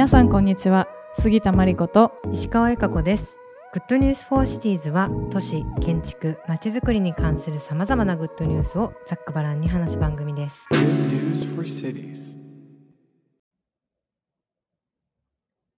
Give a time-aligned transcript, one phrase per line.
[0.00, 0.88] 皆さんこんにちは。
[1.12, 3.34] 杉田真理子と石川由佳子です。
[3.74, 10.64] Good News for Cities は都市建築まちづくりに関するさまざまなグッドニュースをざっくばらんに話す番組です。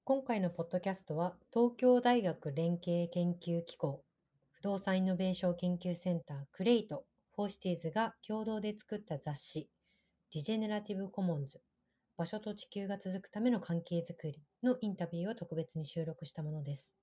[0.04, 4.04] 今回のポッドキャストは東京大学連携研究機構
[4.52, 7.02] 不動産イノベーション研究センター CREI と
[7.34, 9.68] for Cities が共同で作った雑誌
[10.32, 11.60] リジェネラティブコモンズ
[12.16, 16.96] 場所と地球が続くための関係づくりのインタビューを特別に収録したものです。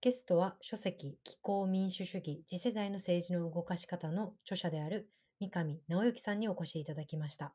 [0.00, 7.54] ゲストは書籍気候民主主義次世代の政治の動かし方の著者である三上直之さんにお越しいただきました。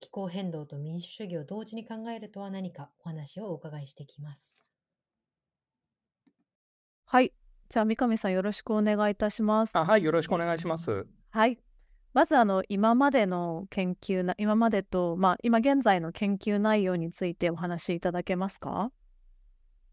[0.00, 4.52] 気候変動と民主主義を同時に考えるとは何かお話をお伺いしていきます。
[7.04, 7.32] はい。
[7.68, 9.76] じゃあ三上さんよろしくお願いいたします。
[9.76, 11.06] あはい、よろしくお願いします。
[11.30, 11.58] はい。
[12.14, 18.90] まずあの今までの研究な今までと、まあ、今現在の研究内容についてお話しいただけますか？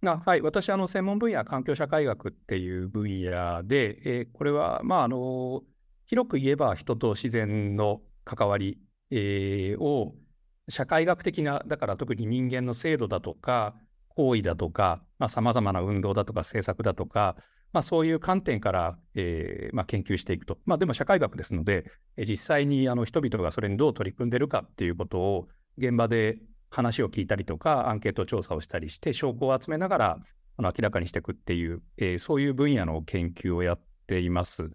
[0.05, 5.63] あはい、私あの専門分野環境社会学っていう分野で、えー、これはまああの
[6.05, 8.79] 広く言えば人と自然の関わり、
[9.09, 10.13] えー、を
[10.69, 13.75] 社会学的なだから特に人間の制度だとか
[14.09, 17.35] 行為だとかさまざ、まな運動だとか政策だとか
[17.73, 20.57] まあ、そういう観点から、えーまあ、研究していくと。
[20.65, 30.19] まあ、でも社会学ですので、実際にあの人々がそれにどう取り組んでるかっていうことを現場で話を聞いたりとか、アンケート調査をしたりして、証拠を集めながら
[30.57, 34.69] あの明らかにしていくっていう、えー、そういう分野の研究をやっています。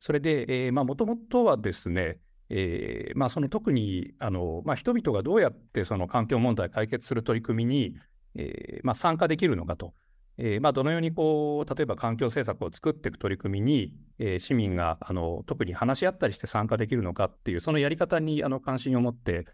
[0.00, 7.96] それで、もともとはですね、えーまあ、その特にあの、まあ、人々がどうやってその環境問題を解決する取り組みに、
[8.36, 9.94] えーまあ、参加できるのかと。
[10.38, 19.46] えー、まあ、どのようにこう例えば環境政策を作っていく取り組みに、えー、市民があの特に話し合ったりして参加できるのかっていうそのやり方にあの関心を持って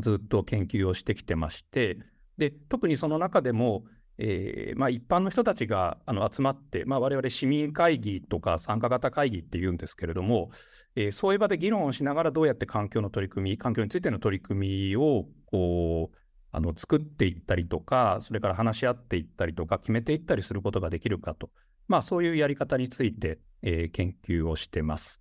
[0.00, 1.98] ずっと研究をしてきてまして
[2.36, 3.84] で特にその中でも、
[4.18, 10.50] えーまあ、一般の人たちがあの集まって、まあ、我々市民会議とか参加型会議っていうんですけれども、
[10.96, 16.25] えー、そういう場で議論をしながらどうやって環境の取り組み環境についての取り組みをこう
[16.56, 21.50] あの作っていったりとか、それから話し合っていったりとか、決めていったりすることができるかと、
[21.86, 25.20] まあ、そういうやり方について、えー、研究をしてます。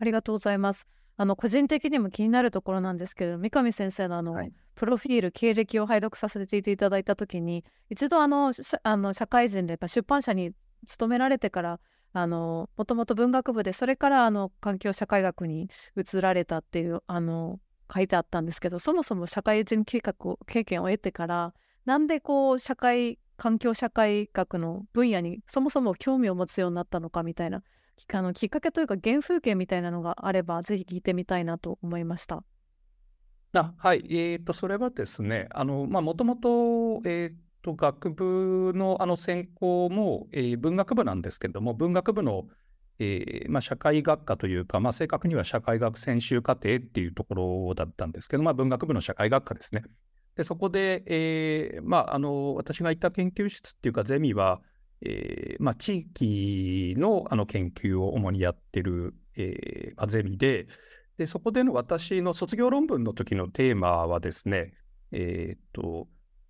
[0.00, 0.88] ありがとうございます。
[1.16, 10.52] あの個人的にも気になるところなんですけれど三上先生のあの、はい、プロフィール経歴を拝読させていただいた時に一度あのあの社会人でやっぱ出版社に
[10.86, 11.80] 勤められてから
[12.14, 17.60] あのもともと文学部でそれからあの環境社会学に移られたっていうあの
[17.92, 27.62] 書いてあったんですけどそもそも社会人計画を経験を得てからなんでこう社会環境社会学の分野にそもそも興味を持つようになったのかみたいな
[28.12, 32.44] あのきっかけというか原風景みたいなのがあればぜひ聞いてみたいなと思いました。
[33.52, 42.46] あはい、えーと、それはですね、もともと、えーと、学部のあの専攻も、えー、文学部なんですけれども、文学部の
[43.00, 47.34] えーまあ、社会学科というか、まあ、正確には社会学専修課程っていうとこ
[47.68, 49.82] ろだったんですけど、まあ、文学部の社会学科ですね。
[50.36, 54.60] でそこで、えーまあ、あの私が行った研究室っていうかゼミは、
[55.00, 60.66] えーまあ、地域のあの研究を主にやってる、えーまあ、ゼミで
[61.16, 64.72] でそこでの私の卒業論文の時のテーマはですね、
[65.12, 66.08] えーと、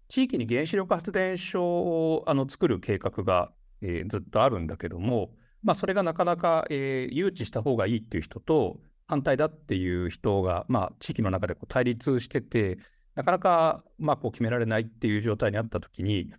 [0.09, 3.51] 地域に原子力発電所をあの作る計画が、
[3.83, 5.31] えー、ずっとあるんだけども、
[5.63, 12.79] まあ、それがなかなか、えー、誘致した方がいいっていう人と、反対だっていう人が、まあ、地域の中でこう対立してて、
[13.15, 16.33] なかなか、まあ、こう決められないっていう状態にあったときに、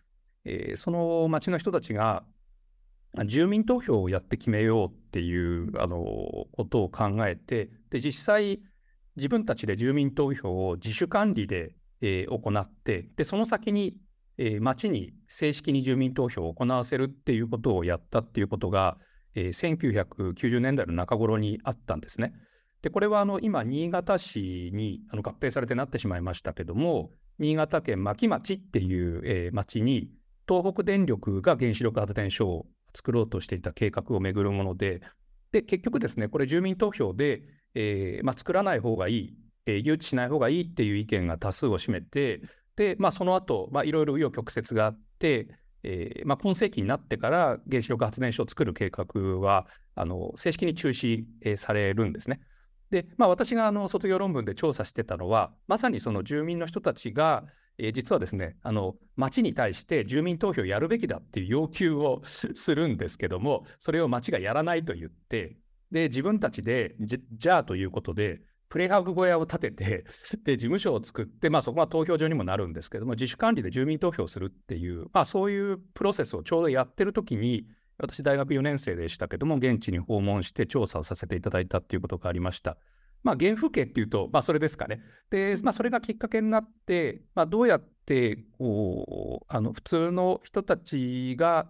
[0.46, 2.24] えー、その町の人たちが、
[3.26, 5.98] 住民投票をやって決めようっていうあの
[6.54, 8.62] ことを考えて、で実際、
[9.18, 13.98] 自分たちで住民投票を自主管理で、えー、行って、でその先に
[14.44, 18.98] えー、町に正式に住民投票を行わせるっていうことをやったっていうことが、
[19.36, 22.34] えー、1990年代の中頃にあったんですね。
[22.82, 30.10] で、これはあの今、新潟市にあの合併されてなってしまいましたけども、新潟県牧町っていう、えー、町に、
[30.48, 35.02] 東北電力が原子力発電所を作ろうとしていた計画をめぐるもので、
[35.52, 37.42] で、結局ですね、これ住民投票で、
[37.74, 42.42] えーまあ、作らない方がいい、えー、誘致しない方がいいっていう意見が多数を占めて、
[42.76, 45.48] で、まあ、その後、まあ、いろいろ紆余曲折があって、
[45.84, 52.42] えーまあ、今世紀になってから原子力発電所を作る計画はあの正式に中止、えー、されるんですね。
[52.92, 57.46] で、まあ、私があの卒業論文で調査してたのは、まさにその住民の人たちが、
[57.78, 65.58] えー、実はですね、あの町に対して住民投票やるべきだっていう要求を するんですけども、それを町がやらないと言って、
[65.90, 68.42] で自分たちでじゃあということで、
[68.72, 70.06] プレハブ小屋を建てて、
[70.46, 82.78] で、事務所を作って、まあ、そこは投票所にもなるんですけども、自主管理で住民投票するっていう、まあ、そういうプロセスをちょうどやってる時に、私、大学4年生でしたけども、現地に訪問して調査をさせていただいたっていうことがありました。
[83.24, 85.02] まあ、原風景っていうと、まあ、それですかね。
[85.30, 91.70] で、まあ、それがきっかけになって、まあ、どうやって、こう、あの、普通の人たちが、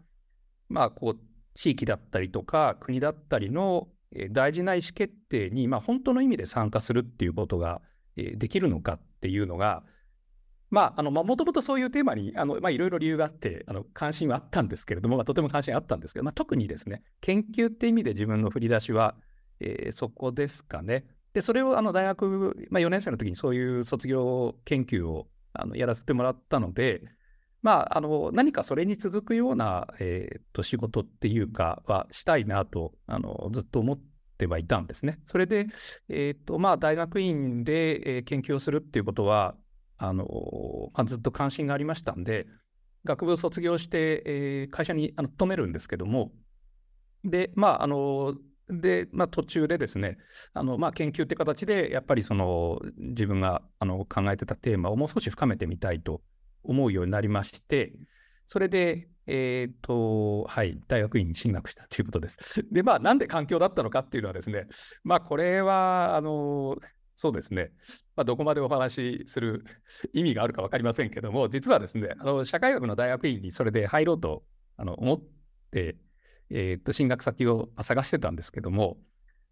[0.69, 1.19] まあ、こう、
[1.55, 3.89] 地域だったりとか、国だったりの
[4.31, 7.81] 大事な意思決定に、まあ、本当の意味で参加するっていうことが、
[8.15, 9.83] できるのかっていうのが、
[10.69, 19.15] まあ、もともとそういうテーマに、いろいろ理由があって、あの、関心はあったんですけれども、まあ、とても関心あったんですけど、まあ、特にですね、研究って意味で自分の振り出しは、
[19.59, 21.05] えー、そこですかね。
[21.33, 27.03] で、それを、あの、大学、まあ、4年生の時にそういう卒業研究を、あの、やらせてもらったので、
[27.61, 33.99] まあ、あの、何かそれに続くような、えっ、と、仕事っていうかはしたいなと、あの、ずっと思っ
[34.37, 35.19] てはいたんですね。
[35.25, 35.67] それで、
[36.09, 39.55] えっ、と、まあ、大学院で、えー、研究をするっていうことは、
[39.97, 40.25] あの、
[40.93, 42.47] まあ、ずっと関心がありましたんで、
[43.03, 46.31] 学部を卒業して、えー、会社にあの勤めるんですけども、
[47.23, 48.35] で、まあ、あの、
[48.69, 50.17] で、まあ、途中でですね、
[50.53, 56.21] あのまあ、研究って形で、やっぱりその自分があの考えてたテーマをもう少し深めてみたいと
[56.63, 57.93] 思うようになりまして、
[58.47, 62.65] それで、えっ、ー、と、はい、大学院に進学したということです。
[62.71, 64.67] で、まあ、なんで環境だったのかっていうのはですね、
[65.03, 66.77] まあ、これは、あの、
[67.15, 67.71] そうですね、
[68.15, 69.63] まあ、どこまでお話しする
[70.11, 74.43] 意味があるか分かりませんけども、実はですね、あの社会学の大学院にそれで入ろうと
[74.75, 75.21] あの思っ
[75.69, 75.97] て、
[76.49, 78.97] えー、と進学先を探してたんですけども、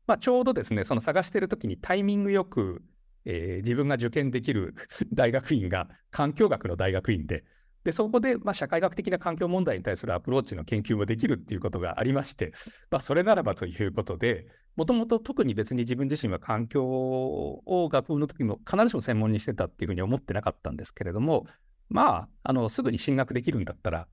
[0.08, 2.82] まあ、ちょうどですね、その探してる時にタイミングよく、
[3.26, 4.76] えー、自分が受験できる
[5.14, 7.44] 大学院が環境学の大学院で、
[7.84, 12.52] でそこで、まあ、社会学的な環境問題に対するアプローチの研究もできるっていうことがありまして、
[12.92, 21.46] まあ、それならばということで、もともと特に別に自分自身は環境を学部の時も必ずしも専門にしてたっていうふうに思ってなかったんですけれども、
[21.90, 24.08] まあ、あのすぐに進学できるんだったら、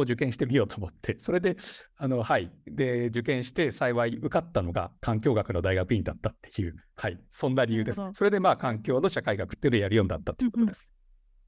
[0.00, 1.56] を受験してみようと思って、 それで、
[1.96, 2.50] あの、はい。
[2.66, 7.18] で、受験して幸い受かったのが環境学の大学院だったっていう、はい。
[7.30, 8.00] そんな理由です。
[8.12, 10.88] それで、まあ、環境の社会学っていうのをやるようになったということです。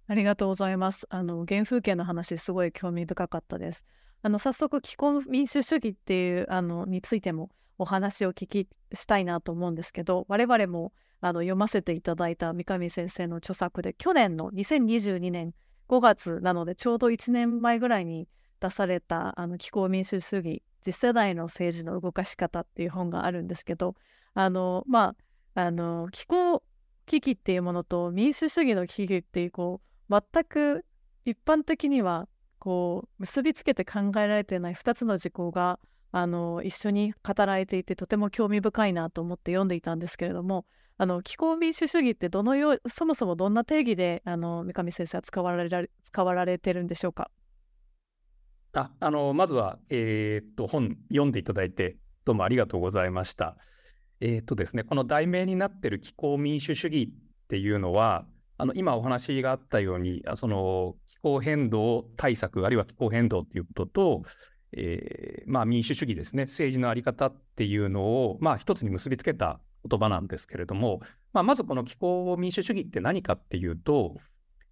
[0.09, 1.07] うん、ありがとうございます。
[1.11, 3.85] あの、原風景の話、すごい興味深かったです。
[4.23, 15.55] あの、早速、気候民主主義っていう、あの、についてもお話を聞きしたいなと思うんですけど、我々もあの読ませていただいた三上先生の著作で、去年の2022年
[15.89, 18.29] 5月なので、ちょうど1年前ぐらいに
[18.61, 23.95] 出されたあの気候民主主義次世代の政治の動かし方っていう本があるんですけど
[24.35, 25.15] あのま
[25.55, 26.63] ああの気候
[27.07, 30.85] 危機っていうものと民主主義の危機っていうこう全く
[31.25, 32.29] 一般的には
[32.59, 35.81] こう結びつけて考えられてない2つの事項が
[36.13, 40.67] あの一緒に語られていてとても興味深いなと思って読んでいたんですけれども
[40.99, 47.31] あの気候民主主義ってどのようそもそもどんな定義であの三上先生は使われられ使われてるんでしょうか？
[48.73, 53.57] ああのまずは、えー、と本読んでいただいてどうもありがとうございました。
[54.21, 58.27] えー、とですね、この題名になっている気候民主主義っていうのは、
[58.59, 64.23] あの今お話があったように、その気候変動対策、あるいは気候変動ということと、
[64.77, 71.01] えー、まあ、民主主義ですね、政治の在り方っていうのを、まあ、一つに結びつけた言葉なんですけれども、
[71.33, 74.17] まあ、まずこの気候民主主義って何かっていうと、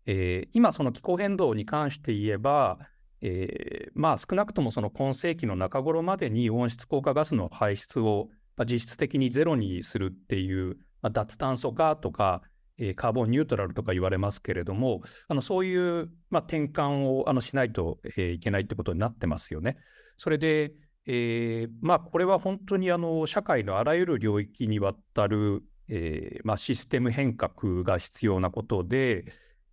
[0.06, 2.78] えー、今その気候変動に関して言えば、
[3.20, 12.42] えー、まあ少なくともその今世紀の中頃までに温室効果ガスの排出を、ま、実質的にゼロにするっていう、まあ、脱炭素化とか、
[12.78, 19.78] えー、カーボンニュートラルとか言われますけれども、あのそういう、まあ、転換をあのしないと、えー、いけないってことになってますよね。
[20.16, 20.72] それで、
[21.06, 29.24] えー、まあこれは本当にあの社会のあらゆる領域にわたる、えーまあ、システム変革が必要なことで、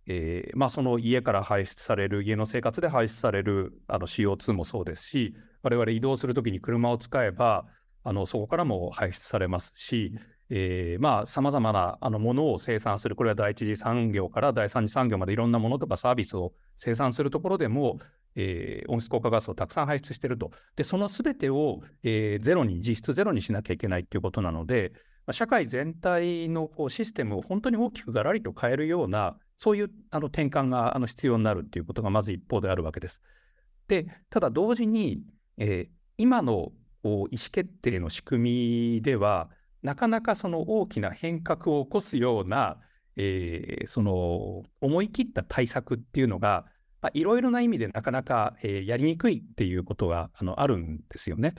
[0.08, 7.66] えーまあ、その家から排出される、家の生活で排出されるあの CO2 もそうですし、我々移動するときに車を使えば、
[8.04, 10.16] あのそこからも排出されますし、
[10.48, 17.98] えー、まあ、様々なあのものを生産する、これは第一次産業から第三次産業までいろんなものとかサービスを生産するところでも、
[18.36, 20.52] えー、温室効果ガスをたくさん排出していると。
[20.76, 24.92] で、そのすべてを、えー、ゼロに、実質ゼロにしなきゃいけないということなので、
[25.32, 33.22] 社会全体のこうシステムを本当に大きくがらりと変えるような、そういうあの転換があの必要になるっていうことがまず一方であるわけです。
[33.88, 35.22] で、ただ同時に、
[35.58, 36.72] えー、今の
[37.04, 39.50] 意思決定の仕組みでは、
[39.82, 42.78] なかなかその大きな変革を起こすような、
[43.16, 46.66] えー、その思い切った対策っていうのが、
[47.14, 51.54] いろいろな意味でなかなか、えー、やりにくいっていうことがあのあるんですよね。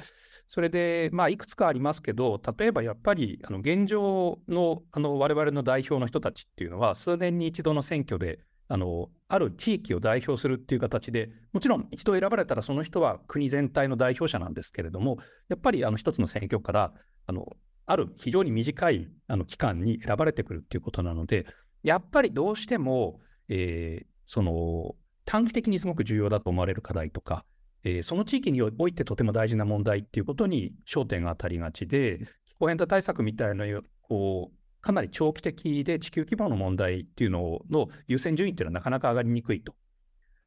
[0.47, 8.39] それで、まあ、いくつかありますけど、例えばやっぱりあの現状のあの我々の代表の人たちっていうのは、数年に一度の選挙で
[8.69, 15.17] あのある地域を代表するっていう形で、もちろん一度選ばれたらその人は国全体の代表者なんですけれども、
[15.49, 16.93] やっぱりあの一つの選挙から
[17.25, 17.45] あの
[17.85, 21.45] ある非常に短いあの期間に選ばれてくるっていうことなので、
[21.83, 24.95] やっぱりどうしても、えー、その
[25.27, 27.43] 短期的にすごく重要だと思われる課題とか、
[27.83, 33.65] えー、その地域においてとても大事な問題っていうことに焦点が当たりがちで、気候変動対策みたいな
[34.01, 39.75] こうかなり長期的で地球規模の問題っていうのの優先順位っていうのはなかなか上がりにくいと。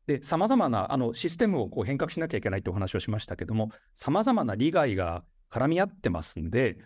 [0.07, 6.79] で、さまざまなあのシステムをこう変革しなきゃいけないというお話をしましたけども、さまざまな利害が絡み合ってますんで、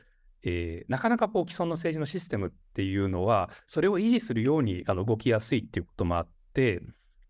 [0.43, 6.83] えー、なかなかこう既存の政治のシステムっていうのは、それを維持するようにあの動きやすいっていうこともあって、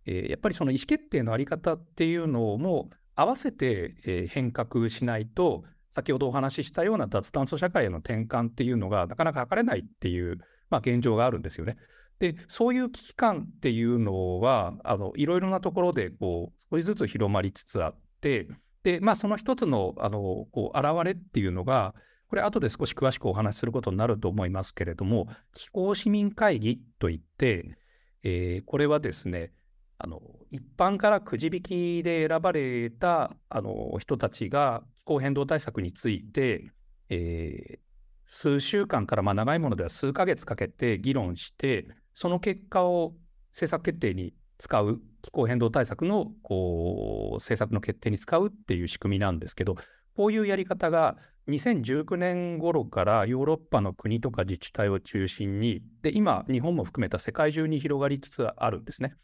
[0.06, 11.76] えー、やっぱりその意思決定のあり方っていうのも合わせて、えー、変革しないと、先ほどお話ししたような脱炭素社会への転換っていうのがなかなか図れないっていう、まあ、現状があるんですよね。
[12.18, 18.48] で、そういう危機感っていうのは、あのいろいろなところでこう少しずつ広まりつつあって、
[18.82, 21.94] で、まあ、その一つのあのこう現れっていうのが、
[22.28, 27.78] これ、後で少し詳しくお話しすることになると思いますけれども、気候市民会議といって、
[28.24, 29.52] えー、これはですね、
[29.98, 30.20] あの
[30.50, 36.70] 一般からくじ引きで選ばれたあの人たちが気候変動対策について、
[37.08, 37.78] えー、
[38.26, 43.14] 数週間からまあ長いものでは数ヶ月かけて議論して、その結果を
[43.52, 49.76] 政策決定に使う、気候変動対策のこう政策の決定に使うっていう仕組みなんですけど、
[50.16, 51.16] こういうやり方が
[51.48, 59.14] 2019年頃からヨーロッパの国とか自治体を中心に、で今、日本も含めた世界中に広がりつつあるんですね。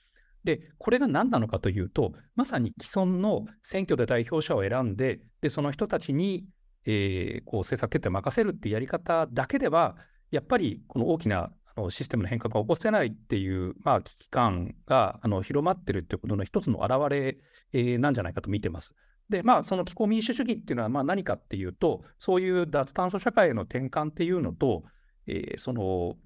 [0.45, 6.47] で、これが何なのかというと、まさに既存の選挙で代表者を選んで、でその人たちに、
[6.87, 9.97] えー、こう政策決定を任せるっていうやり方だけでは、
[10.31, 17.39] やっぱりこの大きなあのシステムの変革が起こせないっていう、まあ、危機感があの広まってるっていうことの一つの表れ、
[17.73, 18.95] えー、なんじゃないかと見てます。
[19.29, 24.85] で、まあ、その気候民主主義っていうのはまあ何かっていうと、そういう脱炭素社会への転換っていうのと、
[25.27, 26.17] えー、その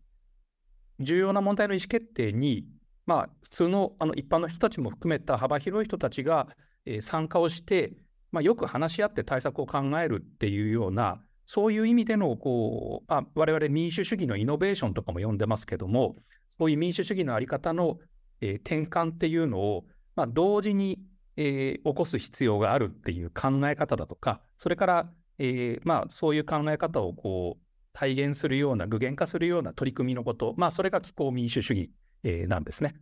[1.01, 2.65] 重要な問題の意思決定に
[3.07, 6.49] まあ、普通のあの一般の人たちも含めた幅広い人たちが、
[6.87, 7.93] えー、参加をして、
[8.33, 16.17] まあ、よく話し合って対策を考えるっていうような、そういう意味でのこう、まあ、我々民主主義のイノベーションとかも呼んでますけども、
[16.59, 17.99] そういう民主主義のあり方の、
[18.41, 19.85] えー、転換っていうのを、
[20.17, 21.01] まあ、同時に、
[21.37, 31.91] えー、起こす必要があるっていう考え方だとか、それから、えー、まあ、そういう考え方をこう体現するような、具現化するような取り組みのこと、まあ、それが気候民主主義
[32.25, 32.97] えー、なんですね。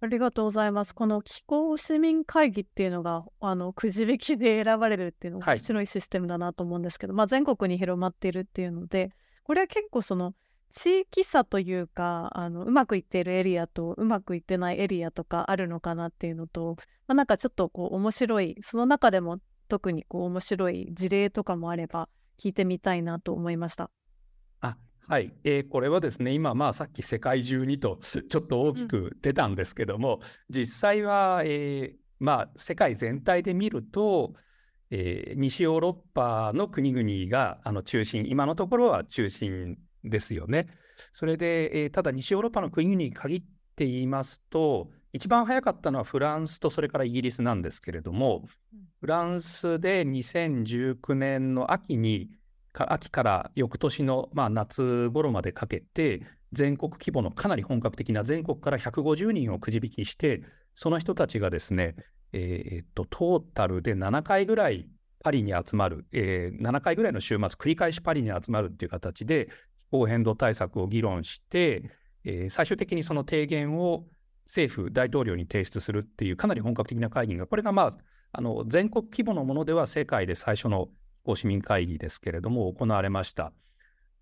[0.00, 0.94] ありがとうございます。
[0.94, 9.12] この気候市民会議っていうのが、あのくじ引きで選ばれるっていうのが面白いシステムだなと思うんですけど、はい、まあ、全国に広まっているっていうので、
[9.44, 10.34] これは結構その
[10.70, 22.08] 地域差というか、あのうまくいっているエリアとうまくいってないエリアとかあるのかなっていうのと、まあ、なんかちょっとこう面白い、その中でも特にこう面白い事例とかもあれば
[22.40, 23.90] 聞いてみたいなと思いました。
[25.12, 34.32] はい、えー、これはですね、今、まあ、さっき世界中にと ちょっと大きく出たんですけども、うん、実際は、えー、まあ、世界全体で見ると、
[34.88, 40.68] えー、西ヨーロッパの国々があの中心、今のところは中心ですよね。
[41.12, 43.42] それで、えー、ただ西ヨーロッパの国々に限っ
[43.76, 48.46] て言いますと、一番早かったのはフランスとそれからイギリスなんですけれども、
[49.00, 52.30] フランスで2019年の秋に
[52.74, 60.42] 秋から翌年の、まあ、夏頃までかけて、全国規模のかなり本格的な全国から150人をくじ引きして、
[60.74, 61.96] その人たちがですね、
[62.32, 64.88] えー、っと、トータルで7回ぐらい
[65.20, 69.48] パリに集まる、えー、7回ぐらいの週末、繰り返しパリに集まるっていう形で、
[69.78, 71.90] 気候変動対策を議論して、
[72.24, 74.06] えー、最終的にその提言を
[74.46, 77.92] 政府、大統領に提出するっていうかなり本格的な会議が、これがまあ、
[78.32, 80.88] あの全国規模のものでは世界で最初の
[81.34, 83.52] 市民会議ですけれども、行われました。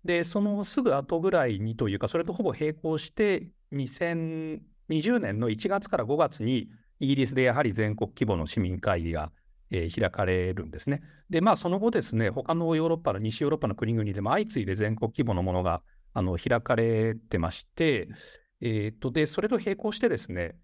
[0.03, 9.31] で、そのすぐ後ぐらいにというか、それとほぼ並行して、2020年の1月から5月に、イギリスでやはり全国規模の市民会議が、
[9.71, 11.01] えー、開かれるんですね。
[11.29, 15.81] で、まあ、その後ですね、他のヨーロッパの、西ヨーロッパの国々でも相次いで全国規模のものが
[16.13, 18.09] あの開かれてまして、
[18.61, 20.55] えー、とで、それと並行してですね、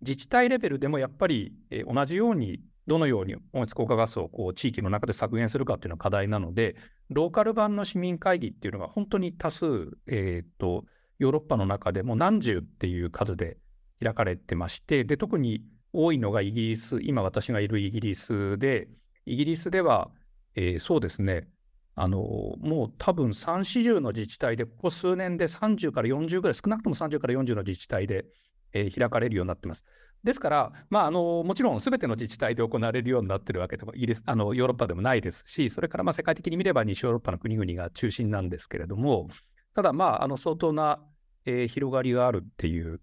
[0.00, 6.76] 自治体レベルでもやっぱり、えー、同じようにどのように温室効果ガスをこう地域の中で削減するかっていうのが課題なので、
[7.10, 9.66] ローカル版の市民会議っていうのが本当に多数、
[10.06, 10.84] えーと、
[11.18, 13.58] ヨーロッパの中でも何十っていう数で
[14.02, 15.62] 開かれてまして、で特に
[15.92, 18.88] 多いのがイギリス、今私がいるイギリスで、
[19.26, 20.10] イギリスでは、
[20.54, 21.48] えー、そうですね、
[21.94, 28.24] あのもう多分3、40の自治体で、ここ数年で30から40ぐらい、少なくとも30から40の自治体で、
[28.72, 29.84] えー、開かれるようになってます。
[30.24, 39.28] ですから、まあ、あのもちろんすべての自治体で行われるようになっているわけでもイギリスあのヨーロッパでもないですし、それからまあ世界的に見れば西ヨーロッパの国々が中心なんですけれども、
[39.74, 41.00] ただ、まあ、あの相当な、
[41.44, 43.00] えー、広がりがあるっていう、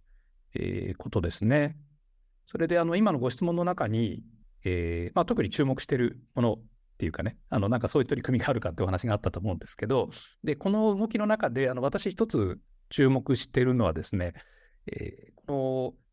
[0.54, 1.76] えー、ことですね。
[2.46, 4.24] それであの今のご質問の中に、
[4.64, 6.58] えーまあ、特に注目しているものっ
[6.98, 10.10] ていうかね、あのなんかそういう取り組みがあるかってお話があったと思うんですけど、
[10.44, 12.60] でこの動きの中であの私一つ
[12.90, 14.34] 注目しているのはですね、
[14.88, 16.09] えー、この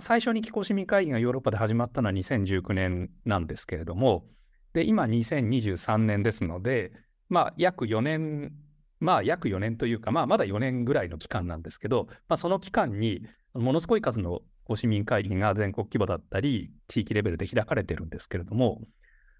[0.00, 4.24] 最初に気候市民会議がヨーロッパで始まったのは2019年なんですけれども、
[4.72, 6.92] で今2023年ですので、
[7.28, 8.52] まあ、約4年、
[9.00, 13.22] まあ約4年というか、まあ、まだ4年ぐらいの期間なんですけど、まあ、その期間に
[13.52, 14.40] ものすごい数の
[14.74, 18.80] 市民会議が全国規模だったり、地域レベルで開かれてるんですけれども、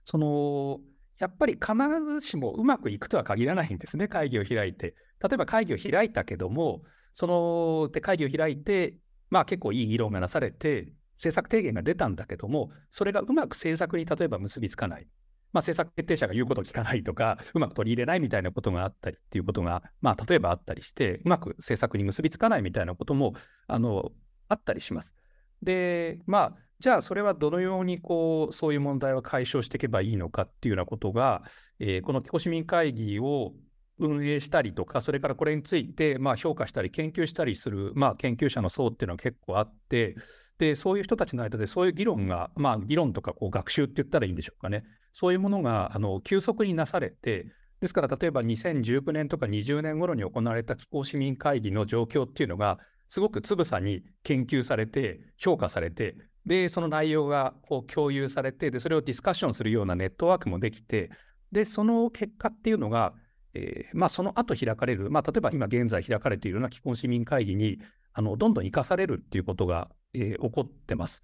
[0.05, 0.81] その、
[1.19, 1.73] やっぱり必
[2.05, 4.95] ずしもうまくいくとは限らないんですね、会議を開いて。
[5.23, 6.83] 例えば会議を開いたけども、
[7.13, 8.97] そので会議を開いて、
[9.33, 15.09] まあ結構いい議論がなされて、政策提言が出たんだけども、それがうまく政策に例えば結びつかない。
[15.55, 23.33] まあ、政策決定者が言うことを聞かないとか、うまく取り入れないみたいなことがあったりっていうことが、まあ、例えばあったりして、うまく政策に結びつかないみたいなことも、
[23.69, 24.13] あの、
[24.49, 25.17] あったりします。
[25.63, 31.43] で、まあ、じゃあそれはどのようにこうそういう問題を解消していけばいいのかっていうようなことが、
[31.79, 33.53] えー、この気候市民会議を
[33.99, 40.17] 運営したりとか、それからこれについてまあ評価したり研究したりする、まあ、研究者の層っていうのは結構あって、
[40.59, 47.47] でそういう人たちの間でそういう議論が、まあ、議論とかこう学習って言ったらいいんでしょうかね、そういうものがあの急速になされて、
[47.81, 61.11] ですから例えば2019年とか20年頃に行われた気候市民会議の状況っていうのが、すごくつぶさに研究されて、評価されて、で、その内容がこう共有されて、で、それをディスカッションするようなネットワークもできて、
[61.51, 63.15] で、その結果っていうのが、
[63.55, 67.79] えー、まあ、その後開かれる、まあ、例えば今現在開かれているような基本市民会議に、
[68.13, 71.23] あの、どんどん生かされるっていうことが、えー、起こってます。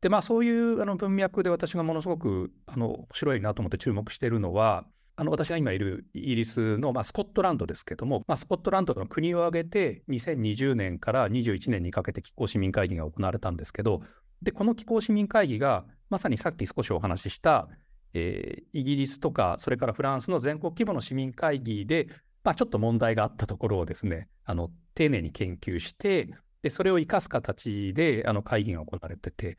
[0.00, 4.86] で、まあ、そういうあの文脈で私がものすごく、あの、面白いなと思って注目しているのは、
[5.18, 14.02] あの私が今いるイギリスの、まあ、スコットランドですけども、まあ、スコットランドの国を挙げて2020年から21年にかけて気候市民会議が行われたんですけど、
[14.42, 17.68] でこの気候市民会議がまさにさっき少しお話しした、
[18.14, 22.06] えー、イギリスとかそれからフランスの全国規模の市民会議で、
[22.44, 26.28] まあ、ちょっと問題があったところをですねあの丁寧に研究して
[26.62, 29.58] でそれを生かす形であの会議が行われてて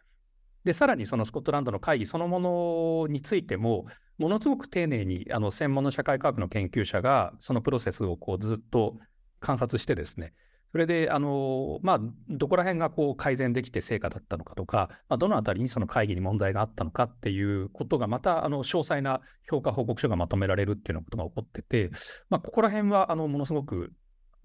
[0.63, 3.85] でさらにそのスコットランドの会議そのものについても
[4.17, 8.97] ものすごく丁寧にあの専門の社会科学の研究者がそのプロセスをこうずっと
[9.39, 10.33] 観察してですね、
[10.77, 21.89] それで、あのまあ、どこら辺がこう改善できて成果だったのかとか、まあ、どのあたりにその会議に問題があったのかっていうことが、またあの詳細な評価報告書がまとめられるっていうようなことが起こってて、
[22.29, 23.91] まあ、ここら辺はあのものすごく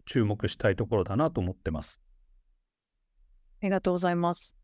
[0.07, 2.01] 注目したいところだなと思ってます。
[3.61, 4.57] ありがとうございます。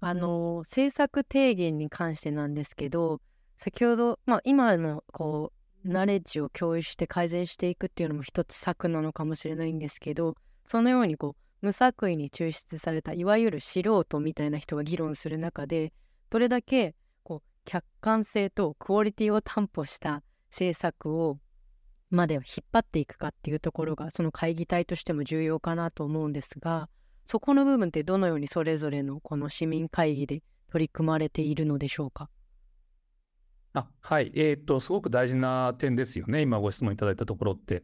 [0.00, 3.22] あの政策提言に関してなんですけど、
[3.56, 5.50] 先ほど、まあ、今のこ
[5.82, 10.34] うナレッジを共有して改善していくっていうのも一つ策なのかもしれないんですけど
[10.66, 15.92] そのようにこう無作為に抽出されたいわゆる素人みたいな人が議論する中で
[16.30, 21.38] どれだけこう客観性とクオリティを担保した政策を
[22.10, 26.88] まで引っ張っていくかっていうところがその会議体としても重要かなと思うんですが
[27.24, 32.28] そこの部分ってどのようにそれぞれのこの市民会議で取り組まれているのでしょうか？
[33.72, 34.30] あ、はい。
[34.34, 36.42] えっと、すごく大事な点ですよね。
[36.42, 37.82] 今ご質問いただいたところって。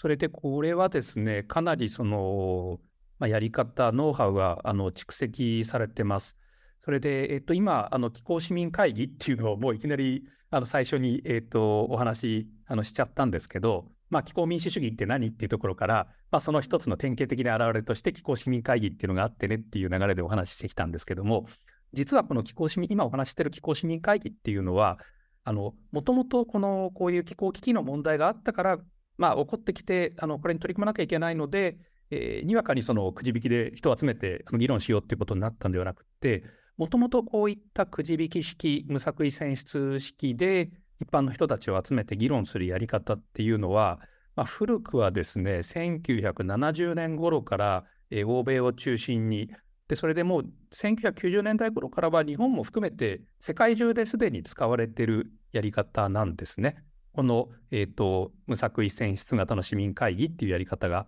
[0.00, 2.80] それで、これはですね、かなりその、
[3.18, 6.38] まあ、やり方、ノウハウがあの蓄積されてます。
[6.78, 21.44] それで、えっと、今、あの気候市民会議っていうのをもういきなりあの最初に、えっと、お話あのしちゃったんですけど、まあ、気候民主主義って何っていうところから、まあ、その一つの典型的な表れとして気候市民会議っていうのがあってねっていう流れでお話ししてきたんですけども、
[21.92, 24.98] 実はこの気候市民、今お話ししてる気候市民会議っていうのは、
[25.44, 28.78] もともとこの、こういう気候危機の問題があったから、
[29.20, 31.76] まあ、起こってきて、あの、これに取り組まなきゃいけないので、
[32.10, 36.42] えー、にわかにそのくじ引きで人を集めて議論しようっていうことになったんではなくて、
[36.78, 40.70] もともとこういったくじ引き式、無作為選出式で
[41.02, 44.00] 一般の人たちを集めて議論するやり方っていうのは、
[44.36, 49.50] まあ、古くはですね、1970年頃から、えー、欧米を中心に
[49.86, 56.76] で、それでもう1990年代頃からは日本も含めて世界中ですでに使われているやり方なんですね。
[57.12, 61.06] この、えーと、無作為選出型の市民会議っていうやり方が。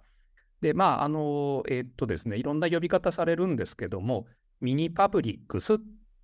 [0.60, 4.26] で、まあ、あの、えー、とですね、いろんな呼び方されるんですけども、
[4.60, 5.78] ミニパブリックスっ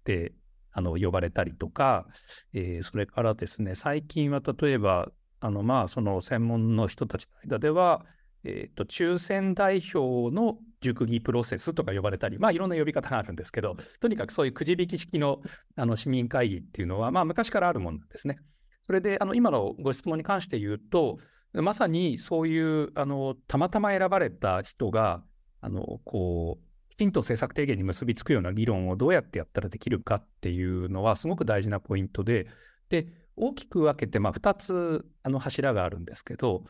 [0.05, 0.33] て
[0.73, 2.07] あの呼ばれたりとか、
[2.53, 5.11] えー、それからですね、最近は例えば、
[5.41, 8.05] あのまあ、その専門の人たちの間では、
[8.45, 15.41] えーと、抽選代表の熟議プロセスとか呼ばれたり、まあ、いろんな呼び方があるんですけど、とにかくそういうくじ引き式の
[15.77, 18.38] あの市民会議っていうのは、まあ、昔からあるものなんですね。
[18.88, 21.18] それで、あの今のご質問に関して言うと、
[21.53, 25.22] まさにそういうあのたまたま選ばれた人が、
[25.61, 32.46] あのこうきちんと政策提言に結びつくような議論をどうやってやったらできるかっていうのは、すごく大事なポイントで、
[32.88, 36.64] で大きく分けて、まあ、2つあの柱があるんですけど、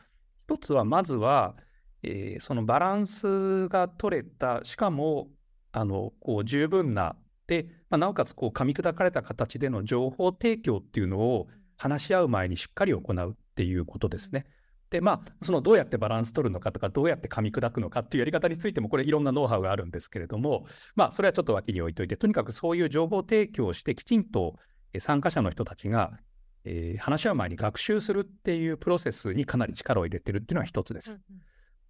[0.49, 1.55] 1つはまずは、
[2.03, 5.29] えー、そのバランスが取れた、しかも
[5.71, 7.15] あのこう十分な、
[7.47, 11.47] で、まあ、なおかつこう噛み砕かれた形での情報提供っていうのを
[11.79, 14.45] 話し合う前にしっかり行うっていうことですね。
[14.91, 20.65] で、まあ、そのどうやってバランス取るのかとか、どうやって噛み砕くのかっていうやり方についても、これいろんなノウハウがあるんですけれども、
[20.95, 24.57] まあ、それはちょっと脇に置いといて、とにかくそういう情報提供をして、きちんと
[24.99, 26.19] 参加者の人たちが
[26.65, 31.19] えー、話し合う前に学習するっていうプロセスにかなり力を入れてるっていうのは一つです。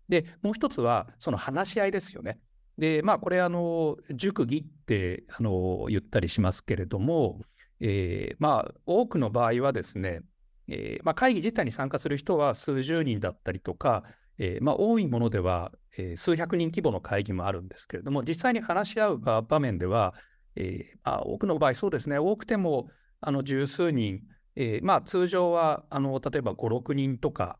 [0.07, 2.39] で、もう一つは、その話し合いですよね。
[2.77, 7.41] で、まあ、これ、あの、熟議ってあの言ったりしますけれども、
[7.81, 10.21] えー、まあ、多くの場合はですね、
[10.67, 14.03] えー、まあ、会議自体に参加する人は数十人だったりとか、
[14.37, 20.13] えー、まあ、多いものでは、えー、数百人規模の会議もあるんですけれども、実際に話し合う場面では、
[20.55, 22.89] えーまあ、多くの場合、そうですね、多くても
[23.21, 24.21] あの十数人、
[24.55, 27.59] えー、まあ通常はあの例えば5、6人とか、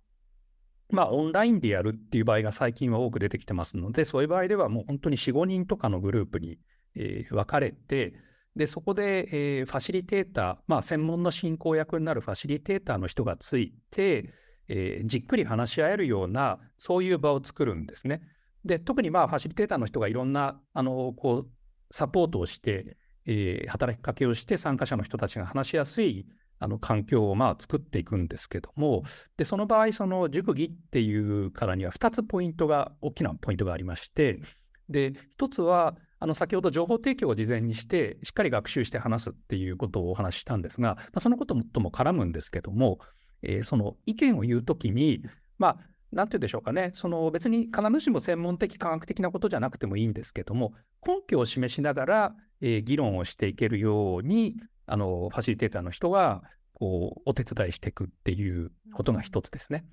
[0.89, 6.59] まあオンラインでやるっていう場合が最近は多く出てきてますので、そういう場合ではもう本当に4、5人とかのグループに、
[6.95, 8.13] えー、分かれて、
[8.59, 14.33] で、そこで、えー、ファシリテーター、まあ専門の進行役になるファシリテーターの人がついて、
[14.67, 18.21] えー、じっくり話し合えるような、そういう場を作るんですね。
[18.65, 21.49] で、特にまあファシリテーターの人がいろんな、あの、こう、
[21.89, 26.25] サポートをして、えー、働きかけをして参加者の人たちが話しやすい
[26.59, 29.03] あの環境をまあ作っていくんですけども、
[29.37, 34.41] でその場合、その熟議っていうからには2つポイントが、大きなポイントがありまして、
[34.89, 42.99] で1つは、あの先ほど情報提供を事前にして、しっかり学習して話すっていうことをお話ししたんですが、まあ、そのこととも絡むんですけども、
[43.41, 45.23] えー、その意見を言うときに、
[45.57, 45.77] まあ、
[46.11, 50.73] なんて言うんでしょうかね、その別に必ずしも専門的、科学的なことじゃなくてもいいんですけども、
[51.05, 54.55] 根拠を示しながら、えー、議論をしていけるように、
[54.87, 56.41] あの、ファシリテーターの人が、
[56.73, 59.85] こう、お手伝いしていくっていうことが一つですね。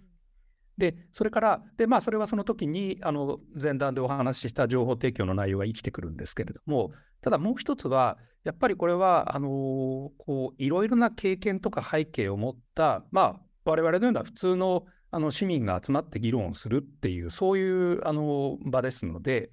[0.78, 19.50] で、それから、で、まあ、それはその時に、あの、前段でお話しした情報提供の内容が生きてくるんですけれども、ただもう一つは、やっぱりこれは、あの、こう、いろいろな経験とか背景を持った、まあ、我々のような普通のあの市民が集まって議論をするっていう、そういうあの場ですので、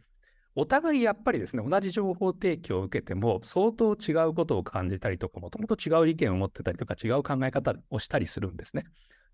[0.56, 8.84] お互いやっぱりですね、同じ情報提供を受けても、相当違うことを感じたりとか、もともと違う意見を持ってたりとか、違う考え方をしたりするんですね。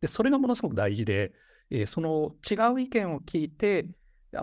[0.02, 1.34] で、それがものすごく大事で、
[1.70, 3.86] えー、その違う意見を聞いて、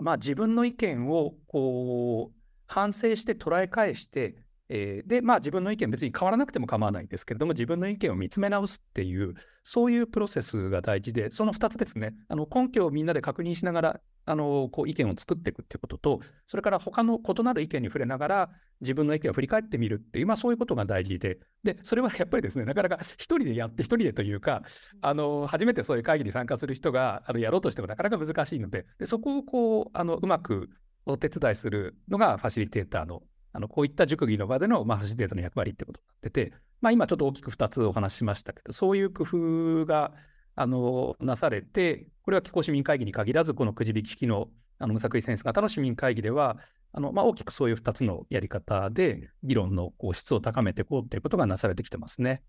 [0.01, 2.37] まあ、自分の意見をこう
[2.67, 4.35] 反省して捉え返して、
[4.69, 18.49] えー、で、まあ自分の意見別に変わらなくても構わないんですけれども、自分の意見を見つめ直すっていう、そういうプロセスが大事で、その2つですね、あの根拠をみんなで確認しながら、あのこう意見を作っていくっていうことと、それから他の異なる意見に触れながら、
[18.81, 24.63] 自分の意見を振り返ってみるっていう、まあそういうことが大事で、で、それはやっぱりですね、なかなか一人でやって、一人でというか、
[25.01, 30.69] あの初めてそういう会議に参加する人があのやろうとしてもなかなか難しいので、でそこをこうあのうまく
[31.05, 33.23] お手伝いするのがファシリテーターの
[33.57, 40.13] あのこういった熟議の場での、まあ、ファシリテータの役割ってことになってて、まあ、今ちょっと大きく2つお話ししましたけど、そういう工夫が
[40.53, 46.57] あのなされて、これは気候市民会議に限らず、このくじ引き式のあの無作為センス型の市民会議では、
[46.91, 52.43] あのまあ、大きくそういう2つのやり方で、議論のこう質を高めていこうということがなされてきてますね。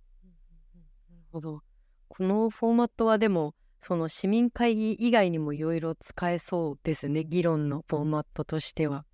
[1.09, 1.63] なるほど。
[2.09, 9.07] このフォーマットはでも、その市民会議以外にもいろいろ使えそうですね、議論のフォーマットとしては。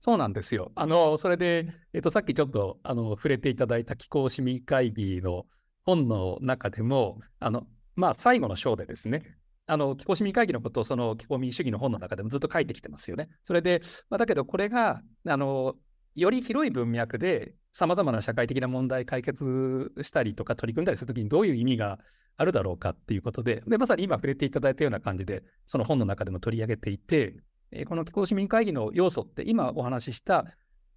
[0.00, 0.72] そうなんですよ。
[0.74, 5.46] あの、それで、えっと、さっきちょっと、あの、触れていただいた気候市民会議の
[5.84, 13.28] 本の中でも、あの、まあ、最後の章でですね、あの、気候市民会議のことを、その気候民主主義の本の中でもずっと書いてきてますよね。
[13.42, 13.80] それで、
[14.10, 15.74] まあ、だけど、これが、あの、
[16.14, 21.98] より広い文脈で、さまざまな社会的な問題解決したりとか取り組んだりするときにどういう意味が
[22.36, 27.36] あるだろうかっていうことで、で、まさに今触れていただいたような感じで、その本の中でも取り上げていて、
[27.70, 30.46] えこの気候市民会議の要素って今お話しした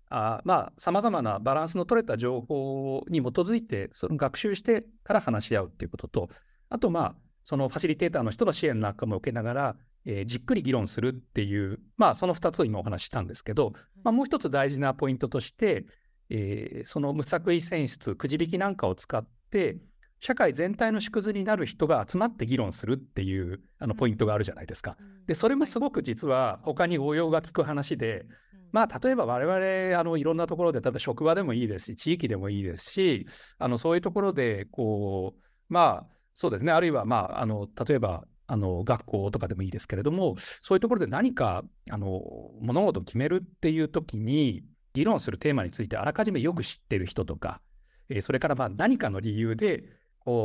[0.10, 6.30] あまあ、様々なバランスの取れた情報に基づいて、その学習してから話し合うっていうことと、
[6.70, 15.86] あと、まあ、そのファシリテーターの人の支援なんかも受けながら、えー、じっくり議論するっていう、まあ、その2つを今お話ししたんですけど、まあ、もう一つ大事なポイントとして、
[16.32, 19.78] えー、その無作為選出、くじ引きなんかを使って、
[20.20, 24.98] 社会全体の縮図になる人が集まって議論するっていうあのポイントがあるじゃないですか。
[25.28, 28.26] で、それもすごく実は他に応用が効く話で、
[28.72, 33.26] まあ、例えば我々、あの、いろんなところで、例えば職場でもいいですし、地域でもいいですし、
[33.58, 42.22] あの、そういうところで、こう、まあ、そうですね、あるいは、まあ、あの、例えば、あの、学校とかでもいいですけれども、そういうところで何か、あの、
[42.62, 47.62] 物事を決めるっていう時に、議論するテーマについてあらかじめよく知ってる人とか、
[48.10, 49.84] えー、それからまあ何かの理由で、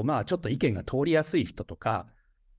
[0.04, 2.06] まあちょっと意見が通りやすい人とか、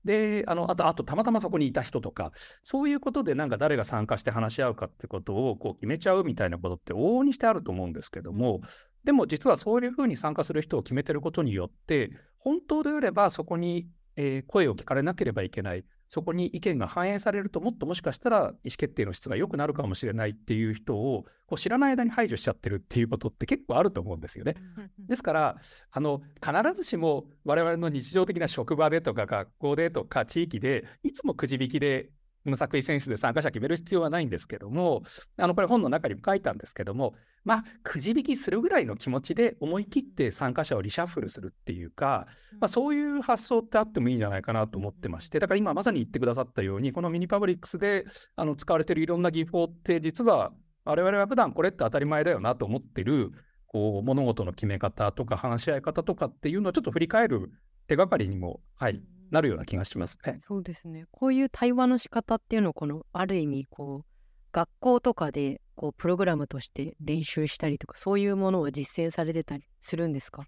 [0.06, 2.30] で、あの、あと、あと、たまたまそこにいた人とか、
[2.62, 8.60] そういうことでなんか誰が参加して話し合うかってことをこう決めちゃうみたいなことって往々にしてあると思うんですけども、
[9.02, 15.84] でも実はそういうふうに参加する人を決めてることによって、本当であればそこに、え、声を聞かれなければいけない。
[16.08, 24.54] そこに意見が反映されると、もっともしかしたら意思決定の質が良くなるかもしれないっていう人をこう知らない間に排除しちゃってるっていうことって結構あると思うんですよね。
[24.98, 25.56] ですから、
[25.90, 32.10] あの必ずしも我々の日常的な職場でとか学校でとか地域でいつもくじ引きで
[32.48, 35.02] 無作為選出で参加者決める必要はないんですけども、
[35.36, 42.26] あの、これ本の中にも書いたんですけども、まあ、くじ引きするぐらいの気持ちで思い切って参加者をリシャッフルするっていうか、
[42.60, 48.04] まあ、そういう発想ってあってもいいんじゃないかなと思ってまして、だから今まさに言ってくださったように、このミニパブリックスで
[48.34, 50.52] あの使われているいろんな技法って、実は
[50.84, 53.32] 我々は普段これって当たり前だよなと思ってる、
[53.66, 57.50] こう、物事の決め方とか話し合い方とかっていうのをちょっと振り返る
[57.88, 60.40] 手がかりにも、はい、なるような気がしますね。
[60.46, 61.04] そうですね。
[61.10, 64.06] こういう対話の仕方っていうのをこのある意味こう
[64.52, 70.46] 学校とかでこうプログラムとして練習したりとかそういうものを実践されてたりするんですか？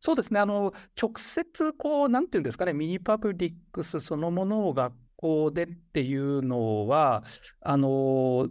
[0.00, 0.40] そうですね。
[0.40, 7.22] あの直接こうなんていうんですかねミニパブリックスそのものを学校でっていうのは
[7.60, 8.48] あの